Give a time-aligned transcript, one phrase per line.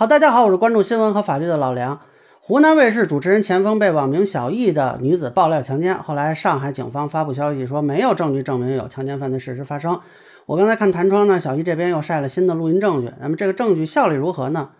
[0.00, 2.00] 好，大家好，我是关注新闻和法律的老梁。
[2.40, 10.00] 湖南卫视主持人钱枫被网名小易的女子爆料强奸，后来上海警方发布消息说没有证据证明有强奸犯罪事实发生。
[10.46, 14.70] 我刚才看弹窗呢，小易这边又晒了新的录音证据，那么这个证据效力如何呢？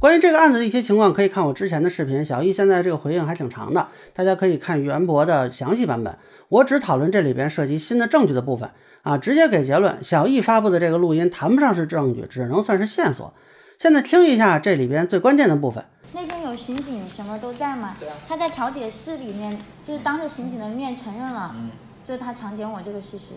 [0.00, 2.24] 关于这个案子的一些情况，可以看我之前的视频。
[2.24, 6.16] 小易现在这个回应还挺长的，大家可以看袁博的详细版本。
[6.48, 8.70] 我只讨论这里边涉及新的证据的部分
[9.02, 9.98] 啊，直接给结论。
[10.04, 13.34] 小易发布的这个录音谈不上是证据，只能算是线索。
[13.76, 15.84] 现在听一下这里边最关键的部分。
[16.12, 17.96] 那天有刑警什么都在吗？
[17.98, 18.14] 对啊。
[18.28, 21.70] 他在调解室里面，就是当着刑警的面承认了，嗯，
[22.04, 23.32] 就是他强奸我这个事实。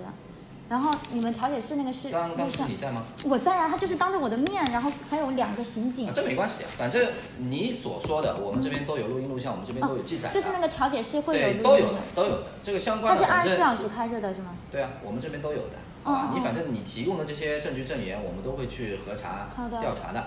[0.71, 3.03] 然后你们调解室那个是当当时录像，你在吗？
[3.25, 6.13] 我在啊，他就是当着我的面，然后还有两个刑警啊，。
[6.15, 10.33] 这没关系，反正你所说的，我们这边都有录音录像，我们这边都有记载的。
[10.33, 12.43] 就是那个调解室会有对，录都有的，都有的。
[12.63, 14.55] 这个相关的，它是二十四小时开着的是吗？
[14.71, 15.73] 对啊，我们这边都有的。
[16.05, 20.25] 哦啊，你哦反正你提供的这些证据证言，我们都会去核查好的调查的。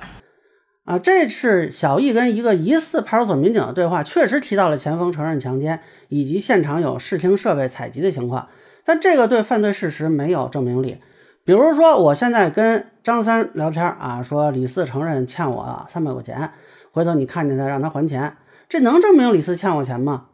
[0.85, 5.81] 啊，这是小易跟一个疑似派出所民警的对话，确实提到了前锋承认强奸
[6.11, 8.47] 以及现场有视听设备采集的情况，
[8.85, 10.99] 但这个对犯罪事实没有证明力。
[11.45, 16.51] 比如说，我现在跟张三聊天啊，说李四承认欠我三百块钱，
[16.93, 18.37] 回头你看见他让他还钱，
[18.69, 20.27] 这能证明李四欠我钱吗？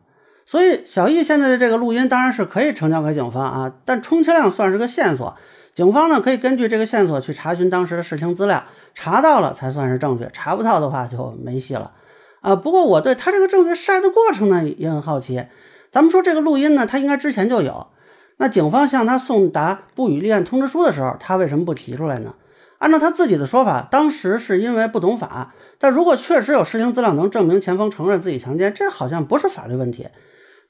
[0.45, 5.37] 所以小易现在的这个录音当然是可以呈交给警方啊，但充其量算是个线索，
[5.75, 8.63] 警方呢可以根据这个线索去查询当时的视听资料。
[8.93, 11.93] 查到了才算是证据，查不到的话就没戏了
[12.41, 12.57] 啊。
[12.57, 15.47] 不过我对他这个证据晒的过程呢也很好奇。
[15.93, 17.87] 咱们说这个录音呢，他应该之前就有。
[18.41, 22.35] 那警方向他送达不予立案通知书的时候，他为什么不提出来呢？
[22.79, 25.53] 按照他自己的说法，当时是因为不懂法。
[25.79, 30.09] 但如果确实有视听资料能证明钱枫承认自己强奸，这好像不是法律问题，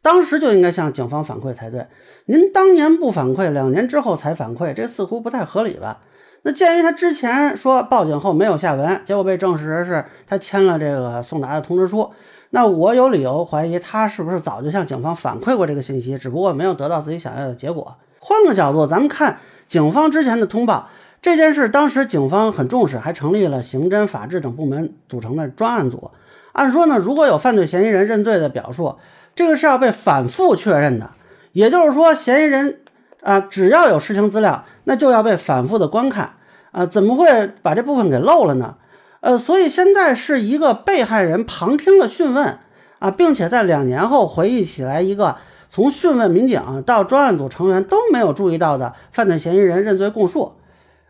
[0.03, 1.87] 当时就应该向警方反馈才对。
[2.25, 6.01] 您当年不反馈，两年之后才反馈，这似乎不太合理吧？
[6.43, 12.11] 那鉴于他之前说报警后没有下文，结果被证实是他签了这个送达的通知书，
[12.51, 17.97] 那我有理由怀疑他是不是早就向警方反馈过这个信息，只不过没有得到自己想要的结果。
[18.19, 20.89] 换个角度，咱们看警方之前的通报
[21.21, 26.11] 这件事，当时警方很重视，还成立了刑侦、法制等部门组成的专案组。
[26.53, 28.97] 按说呢，如果有犯罪嫌疑人认罪的表述，
[29.35, 31.11] 这个是要被反复确认的，
[31.53, 32.80] 也就是说，嫌疑人
[33.23, 36.31] 啊，只要有视听资料，那就要被反复的观看
[36.73, 38.77] 啊，怎么会把这部分给漏了呢？
[39.21, 42.59] 呃，所以现在是一个被害人旁听了讯问
[42.99, 45.37] 啊，并且在两年后回忆起来一个
[45.69, 50.55] 从讯问民警到专案组成员都没有注意到的犯罪嫌疑人认罪供述，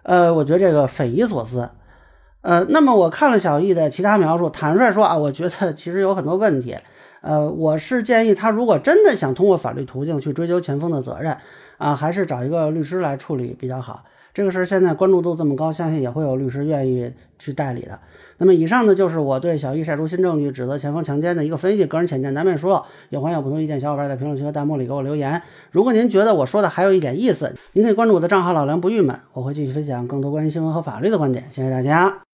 [0.03, 1.71] 呃，我觉得这个匪夷所思。
[2.43, 6.77] 呃，那么我看了小易的其他描述，坦率说啊，我觉得其实有很多问题。
[7.21, 11.37] 呃，我是建议他如果真的想通过法律途径去追究钱枫的责任
[11.79, 14.05] 啊，还是找一个律师来处理比较好。
[14.33, 17.99] 这个事儿现在关注度这么高，相信也会有律师愿意去代理的。
[18.39, 25.43] 那么以上呢，就是我对小易晒出新证据指责钱枫强奸的一个分析，个人浅见难免疏漏，也欢迎有不同意见小伙伴在评论区和弹幕里给我留言。
[25.73, 31.45] 如果您觉得我说的还有一点意思，您可以关注我的账号老梁不郁闷，我会继续分享更多关于新闻和法律的观点。
[31.51, 32.21] 谢谢大家。